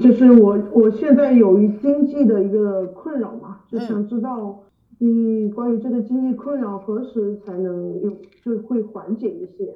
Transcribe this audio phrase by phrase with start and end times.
[0.00, 4.62] 就是我我现在有一经济的一个困扰嘛，就想知道
[4.98, 8.10] 你关于这个经济困扰何时才能有
[8.44, 9.74] 就会缓解一些。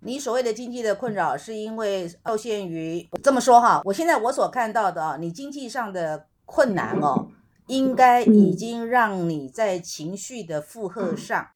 [0.00, 3.80] 你所谓的经济的困扰，是因为受限于这么说哈？
[3.84, 7.28] 我现在我所看到的啊，你经济上的困难哦，
[7.66, 11.48] 应该已经让你在情绪的负荷上，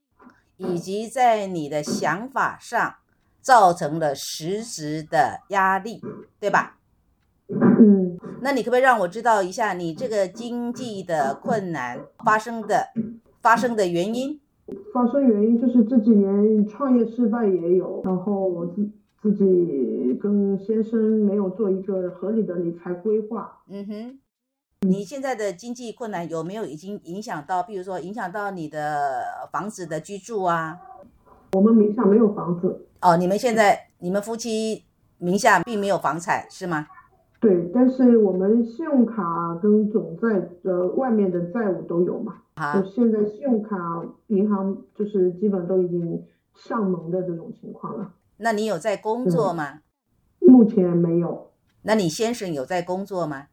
[0.57, 2.95] 以及在你的想法上，
[3.41, 6.01] 造成了实质的压力，
[6.41, 6.80] 对吧？
[7.81, 12.89] 嗯，那你可不可以让我知道一下，你这个经济的困难发生的
[13.41, 14.39] 发生的原因？
[14.93, 18.89] 发生原因就是这几年创业失败也有，然后我自
[19.23, 23.63] 自己跟先生没有做一个合理的理财规划。
[23.69, 24.19] 嗯哼，
[24.87, 30.79] 你现在的经济困难有没有已经影响到，比如说影响到你的房子的居住啊？
[31.53, 32.87] 我们名下没有房子。
[33.01, 34.85] 哦，你们现在你们夫妻
[35.19, 36.87] 名下并没有房产是吗？
[37.41, 42.35] 对，但是我们信用卡跟总债的外面的债务都有嘛。
[42.75, 46.23] 就现在信用卡银行就是基本都已经
[46.55, 48.13] 上门的这种情况了。
[48.37, 49.81] 那你有在工作吗？
[50.41, 51.51] 目前没有。
[51.83, 53.47] 那你先生有在工作吗？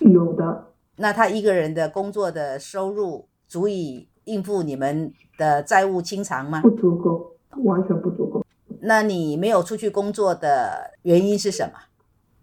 [0.00, 0.64] 有的。
[0.96, 6.60] 那他一个人的工作的收入足以应付你们的债务清偿吗？
[6.60, 8.44] 不足够，完全不足够。
[8.80, 11.78] 那你没有出去工作的原因是什么？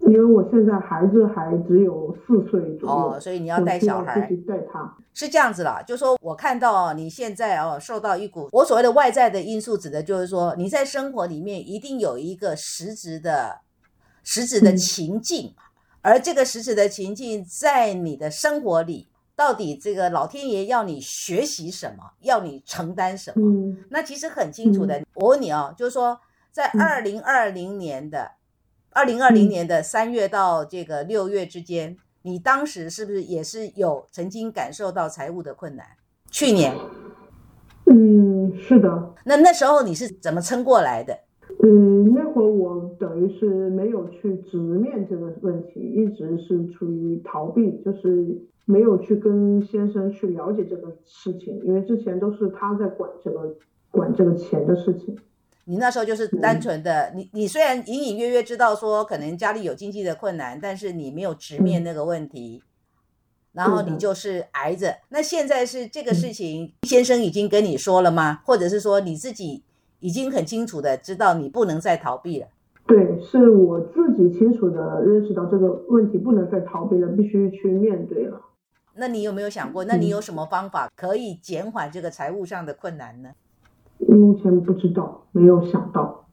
[0.08, 4.96] 因为我现在孩子还只有四岁左右，哦，所以你要带小孩，自己带他。
[5.14, 13.62] 是这样子啦，就说我看到你现在哦，受到一股我所谓的外在的因素，指的就是说你在生活里面一定有一个实质的、
[14.24, 15.56] 实质的情境，
[16.02, 23.42] 而这个实质的情境在你的生活里，到底这个老天爷要你学习什么，要你承担什么？
[23.44, 25.02] 嗯，那其实很清楚的。
[25.16, 26.20] 我问你哦，就是说
[26.52, 28.30] 在二零二零年的。
[28.96, 35.86] 二零二零年的三月到这个六月之间，你当时是不是也是有曾经感受到财务的困难？
[36.32, 36.74] 去年，
[37.88, 39.14] 嗯，是的。
[39.26, 41.14] 那那时候你是怎么撑过来的？
[41.62, 48.26] 嗯，那会儿我等于是没有去直面这个问题，一直是处于逃避，就是
[48.64, 53.58] 没有去跟先生去了解这个事情，因为之前都是他在管这个
[53.92, 55.18] 管这个钱的事情。
[55.68, 62.62] 你那时候就是单纯的，你你虽然隐隐约约知道说可能家里有经济的困难，但是你没有直面那个问题，
[63.52, 64.96] 然后你就是挨着。
[65.10, 68.42] 那现在是这个事情，先生已经跟你说了吗？
[68.46, 69.64] 或者是说你自己
[70.00, 72.48] 已经很清楚的知道你不能再逃避了？
[72.86, 78.40] 对，是我自己清楚的认识到这个问题不能再逃避了，必须去面对了。
[78.94, 83.32] 那你有没有想过，那你有什么方法可以减缓这个财务上的困难呢？
[83.98, 86.28] 目前不知道，没有想到。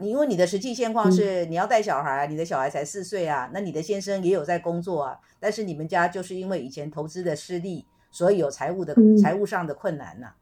[0.00, 10.32] 你因为你的实际现况是你要带小孩，你的小孩才四岁啊，那你的先生也有在工作啊，但是你们家就是因为以前投资的失利，所以有财务的财务上的困难呐。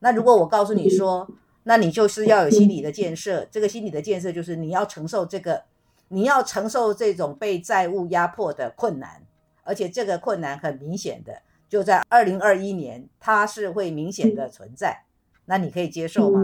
[0.00, 1.26] 那如果我告诉你说，
[1.62, 5.62] 那你就是要有心理的建设，这个心理的建设就是你要承受这个，
[6.08, 9.22] 你要承受这种被债务压迫的困难，
[9.64, 15.04] 而且这个困难很明显的就在二零二一年，它是会明显的存在。
[15.48, 16.40] 那你可以接受吗？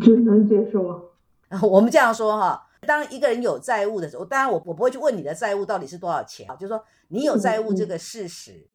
[0.00, 1.02] 只能接受啊。
[1.60, 8.68] 我们这样说哈，当一个人有债务的时候，当然我我不会去问你的债务到底是多少钱啊，就是说你有债务这个事实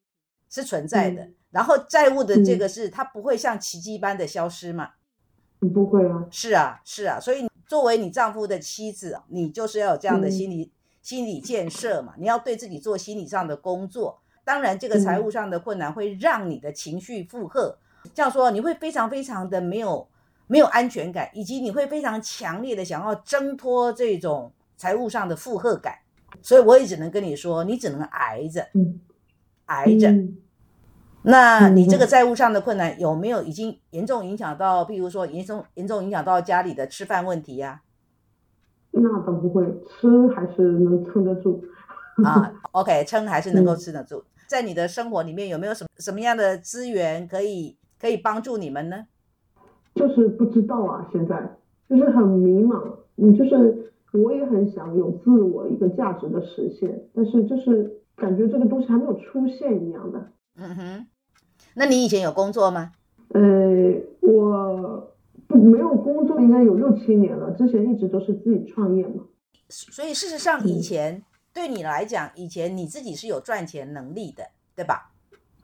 [0.49, 4.89] 是存在的，然后债务的这个是它不会像奇迹般的消失嘛？
[5.73, 6.27] 不会啊。
[6.29, 14.19] 是啊，是啊，所以作为你丈夫的妻子，你就是要有这样的心理心理建设嘛，你要对自己做心理上的工作。
[14.43, 17.79] 当然，这个财务上的困难会让你的情绪负荷。
[18.13, 20.07] 这样说，你会非常非常的没有
[20.47, 25.95] 没有安全感，以及你会非常强烈的想要挣脱这种财务上的负荷感。
[26.41, 28.67] 所以我也只能跟你说，你只能挨着，
[29.65, 30.13] 挨着。
[31.23, 37.81] 那你这个债务上的困难有没有已经严重影响到，譬如说严重严重影响到家里的吃饭问题呀？
[38.91, 41.63] 那倒不会，吃还是能撑得住
[42.23, 42.53] 啊。
[42.71, 44.23] OK，撑还是能够撑得住。
[44.47, 47.77] 在你的生活里面有没有什么什么样的资源可以？
[47.99, 49.07] 可以帮助你们呢？
[49.95, 51.57] 就是不知道啊，现在
[51.89, 52.97] 就是很迷茫。
[53.15, 60.31] 你就是我也很想有自我一个价值的实现，但是就是感觉这个东西还没有出现一样的。
[60.55, 61.07] 嗯哼，
[61.73, 62.91] 那你以前有工作吗？
[63.29, 63.41] 呃，
[64.19, 65.11] 我
[65.47, 67.51] 没有工作，应该有六七年了。
[67.51, 69.23] 之前一直都是自己创业嘛。
[69.69, 74.43] 所以事实上，以前对你来讲，以前你自己是有赚钱能力的，
[74.75, 75.11] 对吧？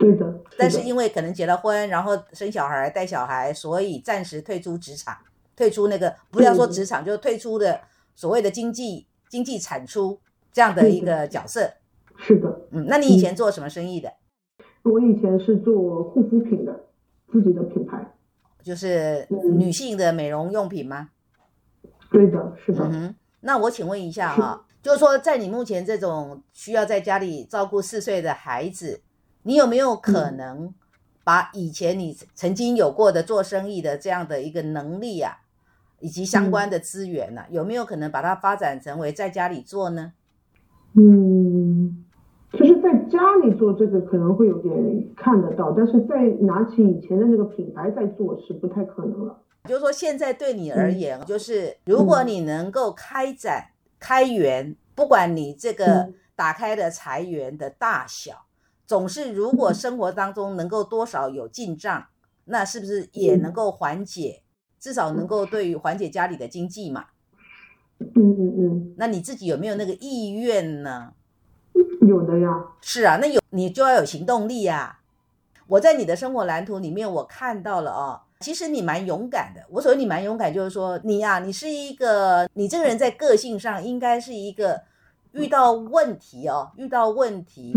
[0.03, 5.17] 对的， 但是因为可能结了婚，然后生小孩、带小孩，所以暂时退出职场，
[5.55, 7.81] 退出那个不要说职场，就退出的
[8.15, 10.19] 所谓的经济经济产出，
[10.51, 11.73] 这样的一个角色。
[12.17, 14.13] 是的，嗯，那你以前做什么生意的？
[14.83, 16.83] 我以前是做护肤品的，
[17.31, 18.13] 自己的品牌，
[18.61, 19.27] 就是
[19.57, 21.09] 女性的美容用品吗？
[22.11, 22.83] 对的，是的。
[22.91, 23.15] 嗯
[23.45, 29.01] 那我请问一下哈，就是说在你目前这种需要在家里照顾四岁的孩子，
[29.43, 30.73] 你有没有可能
[31.23, 35.39] 把以前你曾经有过的做生意的这样的一个能力啊，
[35.99, 40.13] 以及相关的资源呢，有没有可能把它发展成为在家里做呢？
[40.95, 42.03] 嗯，
[42.51, 44.73] 就是在家里做这个可能会有点
[45.15, 49.39] 看得到，但是在拿起以前的那个品牌在做是不太可能了。
[49.65, 53.67] 就是说，现在对你而言，就是如果你能够开展
[53.97, 58.45] 开源，不管你这个打开的财源的大小，
[58.93, 62.05] 总是如果生活当中能够多少有进账，
[62.45, 64.43] 那是不是也能够缓解？
[64.79, 67.05] 至少能够对于缓解家里的经济嘛？
[67.99, 68.93] 嗯嗯嗯。
[68.95, 71.13] 那你自己有没有那个意愿呢？
[72.07, 72.65] 有的呀。
[72.81, 74.99] 是啊，那有你就要有行动力呀。
[75.65, 78.21] 我在你的生活蓝图里面，我看到了哦。
[78.41, 79.65] 其实你蛮勇敢的。
[79.71, 84.83] 我所谓你蛮勇敢，就是说你呀，你是一个，你这个人在个性上应该是一个
[85.31, 87.73] 遇到问题哦，遇到问题，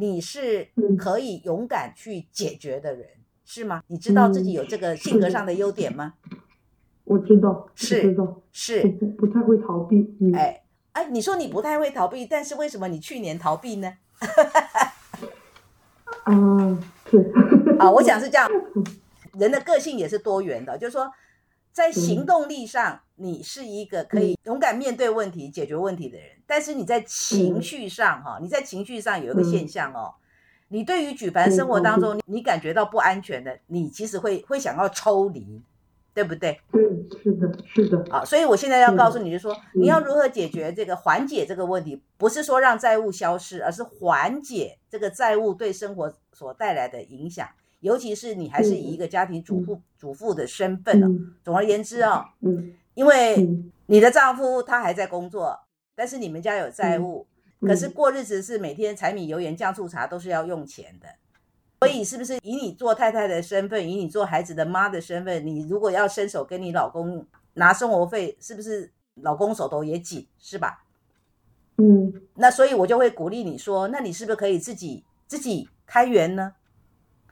[0.00, 0.68] 你是
[0.98, 3.06] 可以勇敢去解决的人，
[3.44, 3.82] 是吗？
[3.88, 6.14] 你知道自己有这个性格上的优点吗？
[7.04, 10.08] 我知道，是知道，是不不太会逃避。
[10.34, 10.62] 哎
[10.92, 13.92] 哎，你说你不太会逃避，但是为什么你去年逃避呢？
[16.24, 16.78] 啊，
[17.10, 17.32] 是
[17.78, 18.48] 啊，我想是这样。
[19.38, 21.10] 人的个性也是多元的，就是说，
[21.72, 26.26] 在行动力上，你是一个可以勇敢面对问题、解决问题的人。
[26.46, 30.14] 但是你在情绪上，哈，你在情绪上有一个现象哦，
[30.68, 35.62] 你对于举凡生活当中你感觉到不安全的，你其实会会想要抽离，
[36.12, 36.60] 对不对？
[36.72, 36.82] 对，
[37.22, 38.04] 是的，是的。
[38.10, 47.48] 啊，所以我现在要告诉你，就是说，你要如何解决这个缓解这个问题，不是说让债务消失，而是缓解这个债务对生活所带来的影响。
[47.80, 51.08] 尤其是你还是以一个家庭主妇主妇的身份哦。
[51.42, 53.48] 总而言之哦，嗯，因为
[53.86, 55.58] 你的丈夫他还在工作，
[55.94, 57.26] 但是你们家有债务，
[57.60, 61.08] 可是过日子是每天柴米油盐酱醋茶都是要用钱的，
[61.80, 70.84] 所以是不是以你做太太的身份，以你做孩子的妈的身份，你如果要伸手跟你老公拿生活费，是不是老公手头也紧，是吧？
[71.78, 76.54] 嗯，那所以我就会鼓励你说，那你是不是可以自己自己开源呢？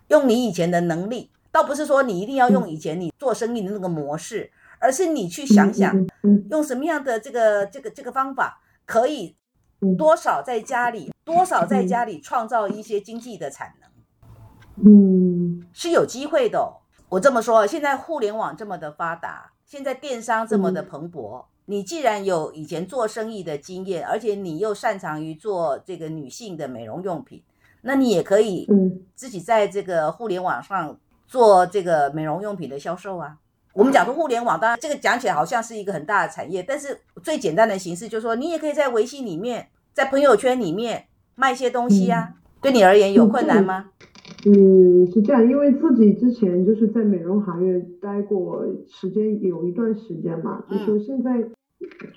[0.08, 6.06] 用你以前的能力，倒不是说你一定要用以前你做生意的那个模式，而是你去想想，
[6.50, 9.37] 用什么样的这个这个这个方法，可以
[9.96, 13.88] 多少在家里，多少在家里创造一些经济的产能。
[14.87, 16.75] 嗯，是有机会的。
[17.11, 27.43] 我这么说，现在互联网这么的发达，现在电商这么的蓬勃，你既然有以前做生意的经验，而且你又擅长于做这个女性的美容用品。
[27.88, 30.94] 那你也可以，嗯，自己在这个互联网上
[31.26, 33.38] 做这个美容用品的销售啊。
[33.73, 42.35] 我们讲说互联网，当然这个讲起来好像是一个很大的产业，但是最简单的形式就是说，你也可以在微信里面，在朋友圈里面卖一些东西啊。
[42.61, 43.87] 对你而言有困难吗？
[44.44, 51.31] 嗯，是这样，因为自己之前就是在美容行业待过时间有一段时间嘛，就是现在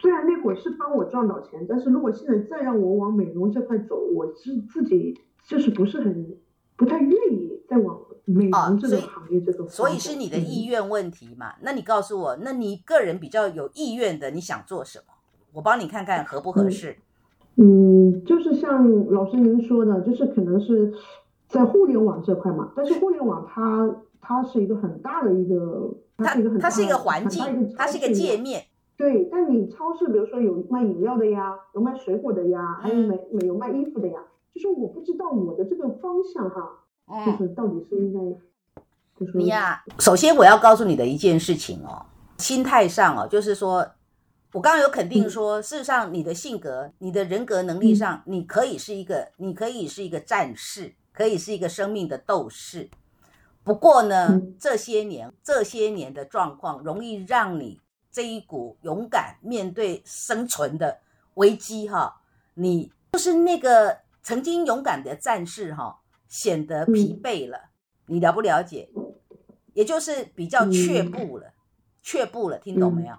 [0.01, 5.17] 虽然那会儿是帮我赚到钱，但是如果现在再让我往美容这块走，我是自己。
[5.47, 6.37] 就是不是很
[6.75, 11.53] 不太愿意再往美容这个行业这个，所以是你的意愿问题嘛？
[11.61, 15.13] 那你告诉我，那你个人比较有意愿的，你想做什么？
[15.53, 16.95] 我帮你看看合不合适。
[17.55, 20.93] 嗯，就是像老师您说的，就是可能是
[21.49, 22.71] 在互联网这块嘛。
[22.75, 28.63] 但是互联网它它是一个很大的一个，它是一个很它是一个环境，它是一个界面。
[28.95, 34.19] 对，但你超市比如说有卖饮料的呀，有卖水果的呀，还有卖有卖衣服的呀。
[34.53, 36.85] 就是我不知道我的这个方向哈，
[37.25, 38.19] 就是到底是应该，
[39.17, 39.81] 就是你呀。
[39.97, 42.05] 首先我要告诉你的一件事情哦，
[42.37, 43.77] 心态上哦，就是说，
[44.51, 52.89] 我刚刚有肯定说，事实上你的性格、你的人格能力上，你可以是一个，你可以是一个战士，可以是一个生命的斗士。
[53.63, 57.79] 不过呢，这些年这些年的状况，容易让你
[58.11, 60.99] 这一股勇敢面对生存的
[61.35, 62.21] 危机哈，
[62.55, 63.97] 你就是那个。
[64.23, 67.69] 曾经勇敢的战士哈，显得疲惫了。
[68.05, 68.89] 你了不了解？
[69.73, 71.53] 也就是比较却步了，
[72.01, 73.15] 却步了，听懂没有？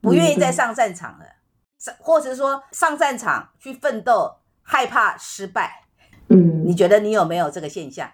[0.00, 1.24] 不愿意再上战场了，
[1.78, 5.84] 上或者说上战场去奋斗，害怕失败。
[6.28, 8.10] 嗯，你觉得你有没有这个现象？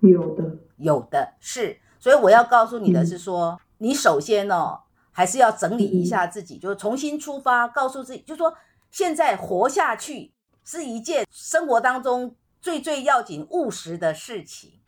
[0.00, 1.78] 有的，有的是。
[1.98, 4.80] 所以我要告诉你的是说，你首先哦，
[5.12, 8.52] 还是要整理一下自己，就是重新出发，告诉自己，就说。
[8.90, 14.80] 现在活下去是一件生活当中最最要紧、务实的事情，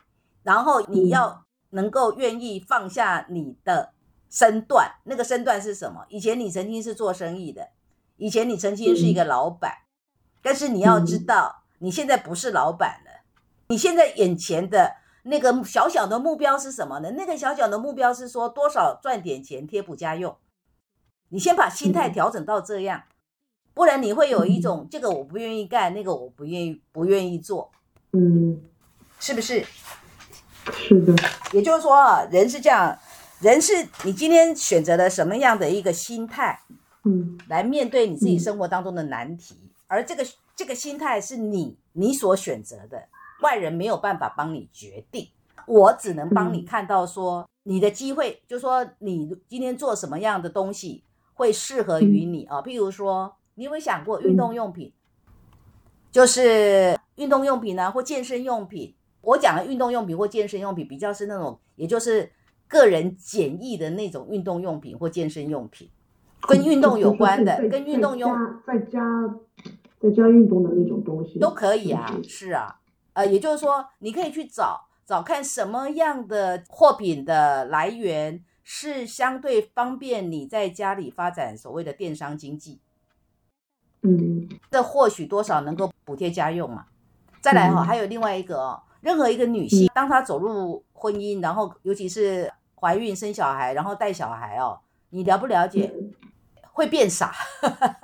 [0.43, 3.93] 然后你要能够愿意放下你的
[4.31, 4.93] 身段。
[5.05, 6.07] 那个身段是什么？
[6.09, 7.71] 以前你曾经是做生意的，
[8.17, 9.73] 以前你曾经是一个老板，
[10.43, 13.25] 但是你要知道，你现在不是老板了。
[13.69, 17.11] 你现在眼前的那个小小的目标是什么呢？
[17.17, 20.37] 那个小小的目标是说多少赚点钱贴补家用。
[21.31, 23.03] 你先把心态调整到这样。
[23.75, 27.73] 不然你会有一种这个我不愿意干，那个我不愿意不愿意做，
[28.13, 28.63] 嗯，
[29.19, 29.65] 是不是？
[30.73, 31.13] 是的。
[31.53, 32.97] 也就是说啊，人是这样，
[33.41, 33.73] 人是
[34.05, 36.61] 你今天选择了什么样的一个心态，
[37.03, 43.09] 嗯，来面对你自己生活当中的难题，而这个这个心态是你你所选择的，
[43.43, 45.29] 外人没有办法帮你决定，
[45.67, 51.03] 我只能帮你看到说你的机会，就说你今天做什么样的东西
[51.35, 53.35] 会适合于你啊，譬如说。
[53.57, 54.93] 你有没有想过运动用品，
[56.11, 58.95] 就是运动用品呢，或健身用品？
[59.21, 62.31] 我讲的运动用品或健身用品，比较是那种，也就是
[62.69, 65.89] 个人简易的那种运动用品或健身用品，
[66.43, 69.01] 跟运动有关的，跟运动用在家
[70.01, 72.21] 在家运动的那种东西都可以啊。
[72.29, 72.81] 是啊，
[73.15, 82.81] 呃，也就是说，你可以去找找看什么样的货品的来源是相对方便你在家里发展所谓的电商经济。
[84.05, 86.85] 嗯，这或许多少能够补贴家用嘛。
[87.41, 94.79] 再来哈，还有另外一个哦，任何一个女性，当她走入婚姻，然后尤其是怀孕生小孩，然后带小孩哦，
[95.11, 95.93] 你了不了解？
[96.73, 97.35] 会变傻。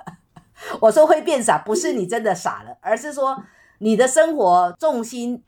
[0.79, 3.43] 我说会变傻，不是你真的傻了，而是说
[3.79, 5.43] 你的生活重心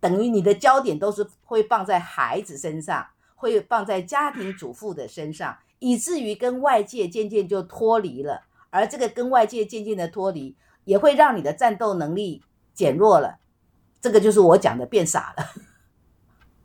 [0.00, 8.45] 等于你的焦点都是会放在孩子身上，会放在家庭主妇的身上，以至于跟外界渐渐就脱离了。
[8.70, 12.42] 而这个跟外界渐渐的脱离，也会让你的战斗能力
[12.74, 13.38] 减弱了。
[14.00, 15.44] 这个就是我讲的变傻了。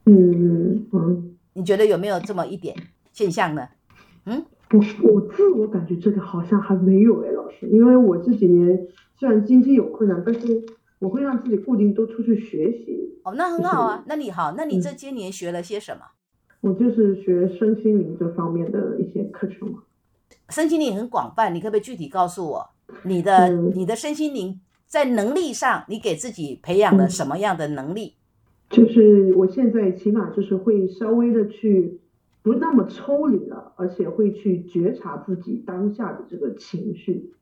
[0.05, 2.75] 嗯嗯，你觉得有没有这么一点
[3.11, 3.67] 现象呢？
[4.25, 10.63] 嗯，我我自我感觉这个好像还没有哎，老师，因为我这几年虽然经济有困难，但是
[10.99, 13.19] 我会让自己固定多出去学习。
[13.23, 14.03] 哦，那很好啊。
[14.07, 16.03] 那你好，那你这些年学了些什么？
[16.61, 19.83] 我就是学身心灵这方面的一些课程嘛。
[20.51, 22.69] 身心灵很广泛，你可不可以具体告诉我，
[23.03, 28.15] 你的你的身心灵在能力上，你给自己培养了什么样的能力？
[28.69, 32.01] 就是我现在起码就是会稍微的去
[32.41, 37.33] 不那么抽离了，而且会去觉察自己当下的这个情绪，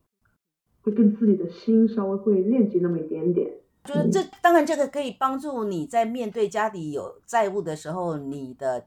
[0.82, 3.50] 会跟自己的心稍微会链接那么一点点。
[3.84, 8.84] 就是这当然这个可以帮助你在面对家里有债务的时候，你的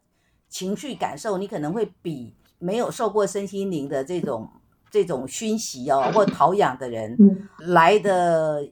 [0.50, 2.34] 情绪感受，你可能会比。
[2.64, 4.50] 没有受过身心灵的这种
[4.90, 7.18] 这种熏习哦，或陶养的人，
[7.60, 8.72] 来的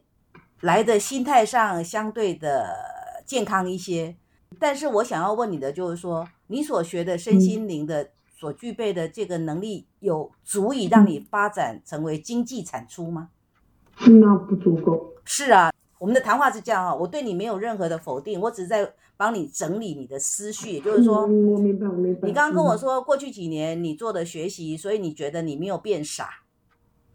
[0.62, 2.74] 来的心态上相对的
[3.26, 4.16] 健康一些。
[4.58, 13.28] 但是我想要问你的就是说，你所学的身心灵的所具备的这个能力，有足以让你发展成为经济产出吗？
[13.98, 15.12] 那不足够。
[15.24, 15.70] 是啊。
[15.98, 20.72] 我们的谈话是这样哈，我对你没有任何的否定，我只是在帮你整理你的思绪。
[20.72, 22.26] 也就是说，我明白，我明白。
[22.26, 26.28] 你刚刚跟我说，过去几年你做的学习，所以你觉得你没有变傻。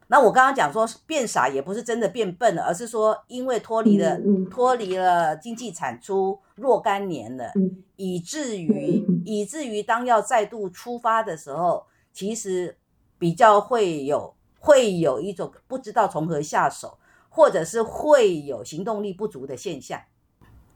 [0.07, 4.17] 那我刚刚讲说变傻，也不是真的变笨了，而是说因为脱离了
[4.49, 7.51] 脱离了经济产出若干年了，
[7.97, 12.77] 以至于以至于当要再度出发的时候，其实
[13.19, 16.97] 比较会有会有一种不知道从何下手。
[17.29, 20.01] 或者是会有行动力不足的现象，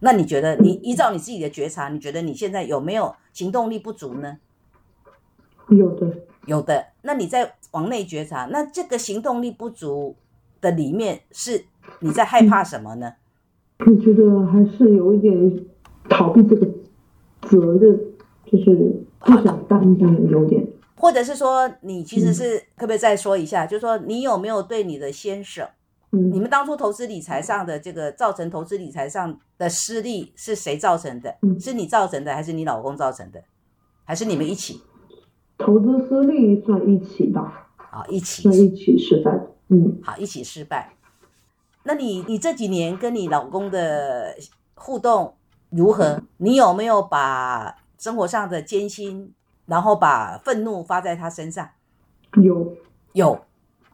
[0.02, 4.38] 那你觉得你依照你自己的觉察，你觉得你现在有没有行动力不足呢？
[5.70, 6.12] 有的，
[6.48, 6.88] 有的。
[7.04, 10.16] 那你在往内觉察，那这个行动力不足
[10.60, 11.66] 的里面是
[12.00, 13.14] 你在害怕什么呢？
[13.80, 15.66] 我觉得还是有一点
[16.10, 16.68] 逃避这个
[17.44, 18.00] 责任，
[18.46, 20.68] 就是不想担当，有点。
[20.96, 25.68] 或者是说，你其实是可不可以再说一下，就是说你有没有对你的先生？
[26.12, 31.38] 你们当初投资理财上的这个造成投资理财上的失利是谁造成的？
[31.60, 33.42] 是你造成的，还是你老公造成的，
[34.04, 34.82] 还是你们一起？
[35.58, 37.70] 投资失利算一起吧。
[37.78, 38.44] 啊，一起。
[38.44, 39.32] 算一起失败。
[39.70, 40.94] 嗯，好，一起失败。
[41.84, 44.36] 那你你这几年跟你老公的
[44.76, 45.36] 互动
[45.70, 46.22] 如何？
[46.38, 49.34] 你有没有把生活上的艰辛，
[49.66, 51.70] 然后把愤怒发在他身上？
[52.44, 52.76] 有
[53.14, 53.40] 有。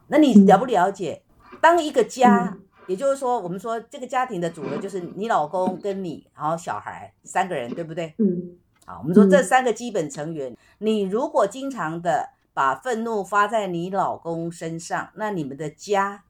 [0.08, 1.22] 那你了不了解？
[1.60, 8.14] 当一个家，也就是说，我们说这个家庭的主人就是你老公跟你，然后小孩三个人，对不对？
[8.18, 8.56] 嗯。
[8.86, 16.24] 好，我们说这三个基本成员，你如果经常的把愤怒发在你老公身上，那你们的家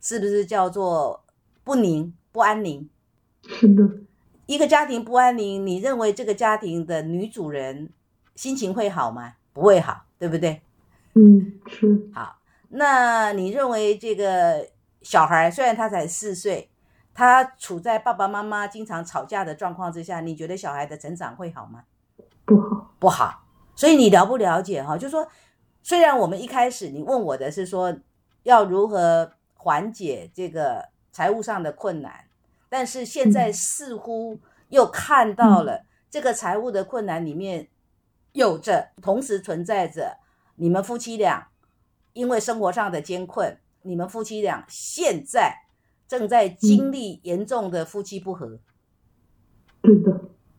[0.00, 1.22] 是不是叫做
[1.62, 2.88] 不宁、不安宁？
[3.46, 3.88] 是的，
[4.46, 7.90] 一个家庭不安宁，你认为这个家庭的女主人
[8.34, 9.34] 心情会好吗？
[9.52, 10.60] 不会好，对不对？
[11.14, 12.36] 嗯，是，好，
[12.74, 14.66] 那你认为这个
[15.02, 16.70] 小孩虽然他才四岁，
[17.12, 21.84] 他处在爸爸妈妈经常吵架的状况之下，你觉得小孩的成长会好吗？
[22.46, 23.44] 不好，不好。
[23.76, 24.96] 所以你了不了解哈？
[24.96, 25.28] 就说
[25.82, 27.94] 虽然我们一开始你问我的是说
[28.44, 32.24] 要如何缓解这个财务上的困难，
[32.68, 37.68] 但是现在似乎又看到了这个财务的困难里面
[38.32, 40.16] 有着同时存在着
[40.56, 41.48] 你们夫妻俩
[42.12, 45.54] 因为生活上的艰困，你们夫妻俩现在
[46.06, 48.58] 正在经历严重的夫妻不和。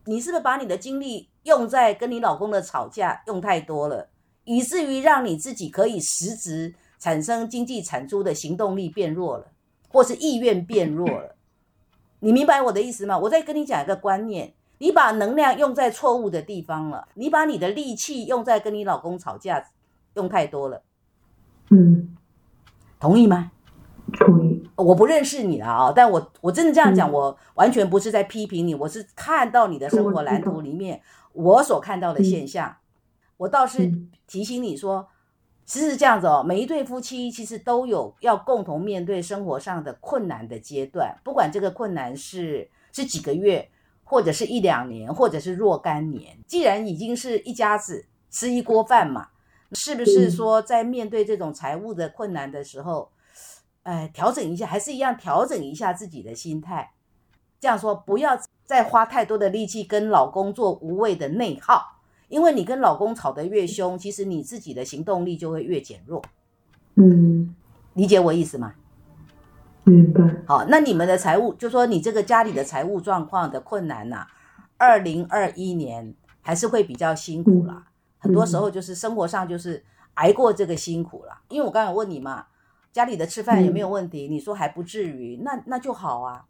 [0.06, 4.10] 你是不是把你的精力用在跟你老公的吵架用太多了，
[4.44, 9.52] 以至于让你自己可以实质产生经济产出的行动力变弱了，
[9.88, 11.36] 或是意愿变弱了？
[12.20, 13.18] 你明白我的意思吗？
[13.18, 19.70] 我再跟你讲一个观念：你把能量用在错误的地方了，你把你的力气用在跟你老公吵架
[20.14, 20.82] 用太多了，
[21.70, 22.16] 嗯，
[22.98, 23.50] 同意吗？
[24.18, 31.00] 同意，我不认识你了啊，但我我真的这样讲，嗯我完全不是在批评你，我是看到你的生活蓝图里面
[31.32, 32.76] 我所看到的现象。
[33.36, 35.08] 我倒是嗯提醒你说，
[35.64, 43.68] 其实是这样子哦，每一对夫妻其实都有要共同面对生活上的困难的阶段，不管这个困难是是几个月，
[44.04, 46.36] 或者是一两年，或者是若干年。
[46.46, 49.28] 既然已经是一家子吃一锅饭嘛，
[49.74, 53.10] 是不是嗯说在面对这种财务的困难的时候？
[53.82, 56.92] 哎，调整一下，还是一样调整一下自己的心态。
[57.60, 66.22] 这样说，不要再花太多的力气跟老公做无谓的内耗，因为你跟老公吵得越凶，其实你自己的行动力就会越减弱。
[66.94, 67.54] 嗯，
[67.92, 68.74] 理解我意思吗？
[69.84, 74.26] 明白，好，那你们的财务，就说你这个家里的财务状况的困难呐、
[74.78, 77.88] 二零二一年还是会比较辛苦啦。
[78.24, 79.84] 很多时候就是生活上就是
[80.14, 81.42] 挨过这个辛苦了。
[81.48, 82.46] 因为我刚才问你嘛，
[82.90, 84.26] 家里的吃饭有没有问题？
[84.28, 86.46] 你说还不至于，那那就好啊。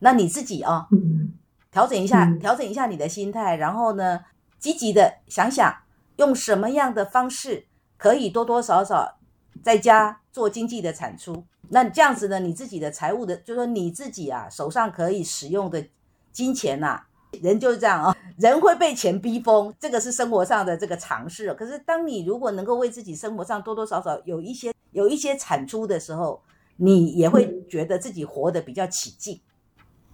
[0.00, 1.34] 那你自己啊、嗯
[1.70, 4.20] 调整一下，嗯调整一下你的心态，然后呢，
[4.58, 5.72] 积极的想想
[6.16, 7.66] 用什么样的方式
[7.96, 9.18] 可以多多少少
[9.62, 11.46] 在家做经济的产出。
[11.70, 15.86] 那这样子呢，你自己的财务的，就说你自己啊手上可以使用的
[16.32, 17.04] 金钱呐、
[17.40, 21.52] 人就是这样啊、人会被钱逼疯，这个是生活上的这个常识。
[21.54, 26.40] 可是当你如果能够为自己生活上多多少少有一些有一些产出的时候，
[26.76, 29.40] 你也会觉得自己活得比较起劲，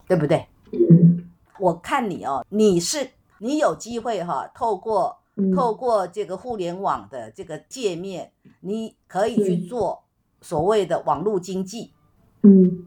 [0.06, 0.46] 对不对？
[0.72, 10.04] 嗯我看你哦，你是你有机会哈、透过嗯，透过这个互联网的这个界面，你可以去嗯做
[10.40, 11.92] 所谓的网络经济，
[12.42, 12.86] 嗯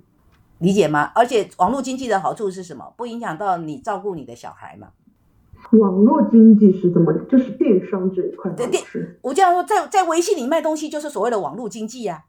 [0.62, 1.12] 理解吗？
[1.14, 2.94] 而且网络经济的好处是什么？
[2.96, 4.90] 不影响到你照顾你的小孩嘛。
[5.72, 7.14] 网络经济是怎么？
[7.30, 8.84] 就是电商这一块吗，对电。
[9.22, 12.26] 我这样说，在在微信里卖东西就是所谓的网络经济呀、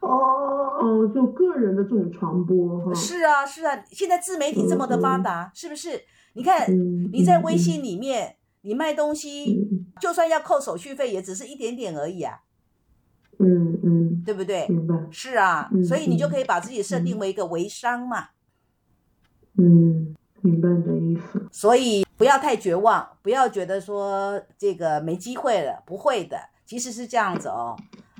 [0.00, 2.94] 哦哦，就个人的这种传播哈。
[2.94, 6.02] 是啊，是啊，现在自媒体这么的发达，是不是？
[6.34, 12.40] 你看嗯，你在嗯微信里面，你卖东西，嗯就算要扣手续费，也只是一点点而已啊，
[13.38, 14.66] 嗯嗯，对不对？
[14.68, 14.94] 明白。
[15.10, 18.28] 是啊，嗯所以你就嗯可以把自己设定为一个微商嘛。
[19.56, 21.48] 嗯，明白你的意思。
[21.50, 27.76] 所以不要太绝望，不要觉得说这个没机会了，不会的，其实是这样子哦。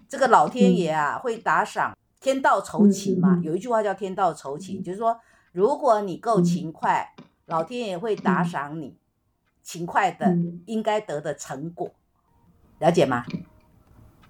[0.08, 3.40] 这个老天爷啊，会打赏，天道酬勤嘛。
[3.42, 5.20] 有一句话叫天道酬勤，就是说，
[5.52, 7.14] 如果你够嗯勤快，
[7.46, 8.96] 老天爷会打赏你
[9.62, 11.92] 勤快的嗯应该得的成果，
[12.78, 13.24] 了解吗？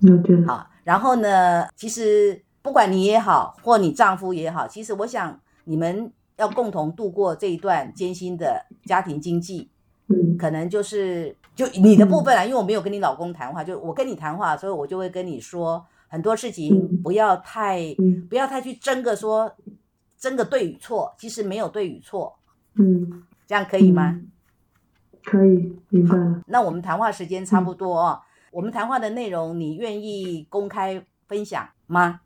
[0.00, 0.44] 了解。
[0.46, 9.68] 好，然后呢，其实不管你也好，或你丈夫也好，其实我想你们要共同度过这一段艰辛的家庭经济，
[10.06, 19.54] 嗯可能就是就你的部分啊，因为我没有跟你老公谈话，就我跟你谈话，所以我就会跟你说很多事情嗯不要太嗯不要太去争个说
[20.16, 22.38] 争个对与错，其实没有对与错，
[22.76, 24.12] 嗯，这样可以吗？
[24.16, 24.30] 嗯？
[25.22, 26.40] 可以，明白了。
[26.46, 28.18] 那我们谈话时间差不多哦，
[28.52, 32.20] 我们谈话的内容你愿意公开分享吗？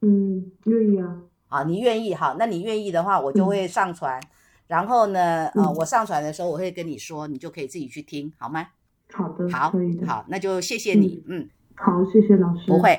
[0.00, 1.22] 嗯，愿意啊。
[1.48, 4.20] 啊，你愿意好，那你愿意的话，我就嗯会上传。
[4.66, 8.66] 然后呢，呃，嗯我上传的时候我会跟你说，你就可以自己去听，好吗？
[9.12, 9.72] 好的，好。
[10.06, 12.66] 好，那就谢谢你，嗯，好，谢谢老师。
[12.66, 12.90] 不会。